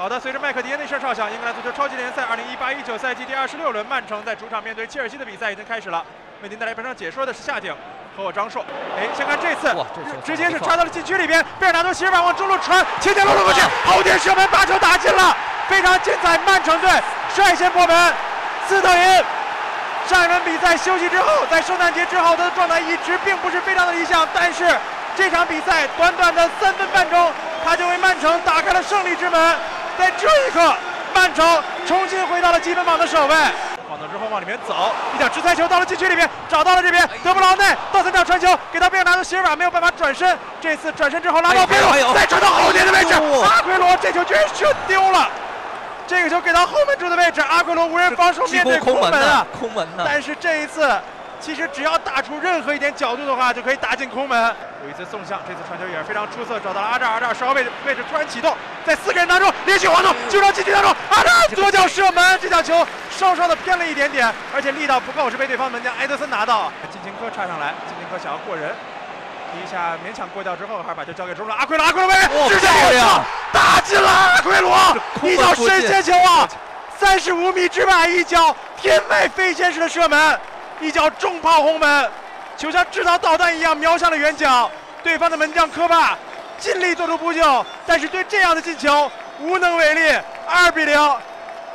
[0.00, 6.02] 好的，随着麦克迪恩的一声哨响，英格兰足球超级联赛2018-19赛季第二十六轮，曼城在主场面对切尔西的比赛已经开始了。
[6.42, 7.70] 为您带来本场解说的是夏鼎
[8.16, 8.64] 和我张硕。
[8.96, 9.68] 哎，先看这次，
[10.24, 15.36] 直接是传到了禁区里边，贝尔纳多席尔瓦往中路传，前脚漏了过去，后点射门把球打进了，
[15.68, 16.38] 非常精彩。
[16.46, 16.88] 曼城队
[17.36, 18.14] 率先破门，
[18.66, 19.24] 斯特林。
[20.08, 24.64] 上一轮比赛休息之后，在圣诞节之后，他的状态一直并不是非常的理想，但是
[25.14, 27.30] 这场比赛短短的三分半钟，
[27.62, 29.56] 他就为曼城打开了胜利之门。
[30.00, 30.74] 在这一刻，
[31.14, 33.34] 曼城重新回到了积分榜的首位。
[33.86, 40.38] 晃动之后往里面走，一脚直塞球到了禁区里面，找到了这边德布劳内，倒三角传球给到贝尔纳多席尔瓦，没有办法转身。
[40.58, 43.12] 这次转身之后拉到边路，再传到后点的位置，
[43.44, 45.28] 阿奎罗这球居然射丢了。
[46.06, 50.04] 这个球给到后门柱的位置，阿奎罗无人防守，面对空门啊，空门呢。
[50.06, 50.90] 但是这一次。
[51.40, 54.54] 其实只要打出任何一点角度的话，就可以打进空门。
[54.84, 58.54] 有一次纵向，这次传球也是非常出色，找到了阿扎尔，阿扎尔稍后位置位置突然启动，
[58.84, 66.70] 在四个人当中连续滑动，就到禁区当中，阿扎尔左脚射门，这脚球稍稍的偏了一点点，而且力道不够，是被对方门将埃德森拿到。
[66.90, 68.74] 金琴科插上来，金琴科想要过人，
[69.52, 72.14] 第一下勉强过掉之后，还是把球交给中路阿奎罗，阿奎罗位
[72.48, 74.76] 直接一脚打进了，阿奎罗
[75.22, 76.46] 一脚神仙球啊，
[76.98, 80.38] 三十五米之外一脚天外飞仙式的射门。
[80.80, 82.10] 一脚重炮轰门，
[82.56, 84.70] 球像制造导弹一样瞄向了远角。
[85.02, 86.16] 对方的门将科帕
[86.58, 90.18] 尽力做出扑救，但是对这样的进球无能为力。
[90.46, 91.16] 二比零，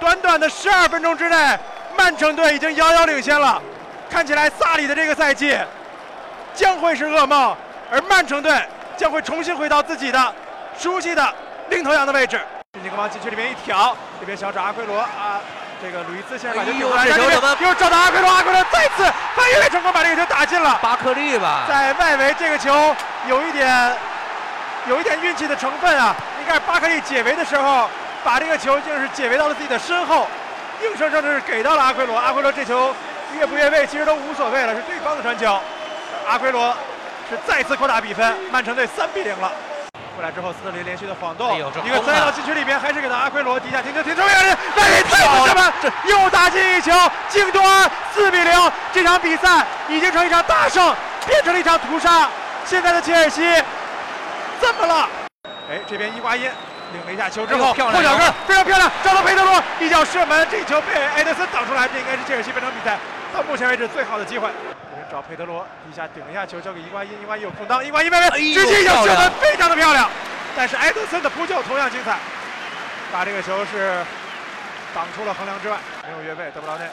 [0.00, 1.58] 短短的十二分钟之内，
[1.96, 3.62] 曼城队已经遥遥领先了。
[4.10, 5.58] 看起来萨里的这个赛季
[6.54, 7.56] 将会是噩梦，
[7.90, 8.62] 而曼城队
[8.96, 10.34] 将会重新回到自己的
[10.78, 11.34] 熟悉的
[11.68, 12.40] 领头羊的位置。
[12.82, 15.40] 进攻往禁区里面一挑，这边想找阿奎罗啊。
[15.84, 17.06] 这个鲁伊斯先把球丢了，
[17.60, 19.04] 又找到阿奎罗，阿奎罗再次
[19.36, 20.78] 翻越位成功把这个球打进了。
[20.80, 22.96] 巴克利吧，在外围这个球
[23.28, 23.94] 有一点
[24.88, 26.16] 有一点运气的成分啊。
[26.38, 27.86] 你看巴克利解围的时候，
[28.24, 30.26] 把这个球就是解围到了自己的身后，
[30.82, 32.16] 硬生生的是给到了阿奎罗。
[32.16, 32.96] 阿奎罗这球
[33.38, 35.60] 越不越位其实都无所谓了，是对方的传球。
[36.26, 36.74] 阿奎罗
[37.28, 39.52] 是再次扩大比分，曼城队三比零了。
[40.14, 45.74] 过来之后，斯特林连续的晃动，一个栽到禁区里边，还是给到阿奎罗，底下停球，停球，外人，外太漂亮了，
[46.06, 46.92] 又打进一球，
[47.28, 50.94] 京多安四比零，这场比赛已经成一场大胜，
[51.26, 52.28] 变成了一场屠杀。
[52.64, 53.42] 现在的切尔西
[54.60, 55.08] 怎么了？
[55.68, 56.44] 哎，这边伊瓜因
[56.92, 62.96] 领了一下球之后，后脚跟非常漂亮，找到佩德罗，一脚射门，这球被埃德森挡出来，这应该是切尔西本场比赛
[63.34, 64.48] 到目前为止最好的机会。
[65.10, 70.08] 找佩德罗，一下顶了一下球，交给伊瓜因，伊瓜因有空当，伊瓜因外围直接一脚射门，非常的漂亮。
[70.56, 72.18] 但是埃德森的扑救同样精彩，
[73.12, 74.04] 把这个球是
[74.94, 75.76] 挡出了横梁之外，
[76.06, 76.50] 没有越位。
[76.54, 76.84] 德布劳内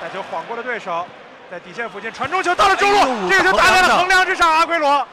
[0.00, 1.06] 带球晃过了对手，
[1.50, 5.06] 在底线附近传中球到了中路，这个球打在了横梁之上，阿奎罗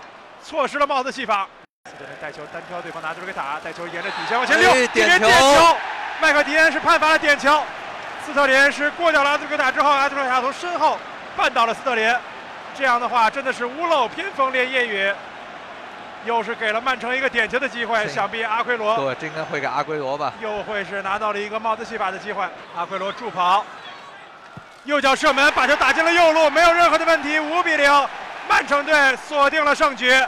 [0.43, 1.47] 错失了帽子戏法。
[1.89, 5.77] 斯特林带球单挑对方，拿出了个打，带球沿着底线往前溜，这边点球，
[6.19, 7.61] 麦克迪恩是判罚了点球。
[8.25, 10.97] 斯特林是过掉了阿兹格塔之后，阿兹格塔从身后
[11.37, 12.13] 绊倒了斯特林，
[12.75, 15.13] 这样的话真的是屋漏偏逢连夜雨。
[16.25, 20.33] 又是给了曼城一个点球的机会，想必阿奎罗对，这应该会给阿奎罗吧？
[20.41, 22.43] 又会是拿到了一个帽子戏法的机会。
[22.75, 23.63] 阿奎罗助跑，
[24.85, 28.07] 右脚射门，把球打进了右路，没有任何的问题，五比零，
[28.49, 30.19] 曼城队锁定了胜局。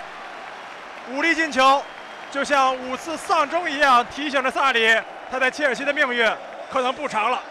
[1.09, 1.81] 武力进球，
[2.29, 4.95] 就像五次丧钟一样，提醒着萨里，
[5.31, 6.31] 他在切尔西的命运
[6.72, 7.41] 可能不长了。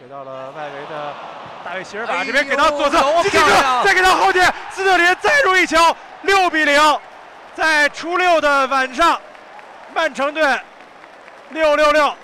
[0.00, 1.12] 给到了外围的
[1.64, 2.98] 大卫席尔瓦，这边给到左侧，
[3.84, 5.76] 再给到后点，斯特林再入一球，
[6.22, 6.98] 六比零。
[7.54, 9.20] 在初六的晚上，
[9.94, 10.58] 曼城队
[11.50, 12.14] 六六六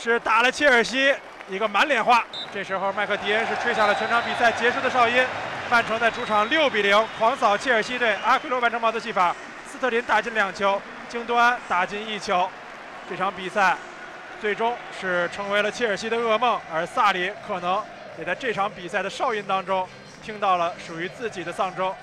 [0.00, 1.12] 是打了切尔西
[1.48, 2.24] 一个满脸花。
[2.52, 5.26] 这时候麦克迪恩是吹响了全场比赛结束的哨音，
[5.68, 8.16] 曼城在主场六比零狂扫切尔西队。
[8.24, 9.34] 阿奎罗完成帽子戏法，
[9.66, 12.48] 斯特林打进两球，京多安打进一球。
[13.10, 13.76] 这场比赛
[14.40, 17.82] 最终是成为了切尔西的噩梦，而萨里可能
[18.18, 19.86] 也在这场比赛的哨音当中
[20.22, 21.94] 听到了属于自己的丧钟。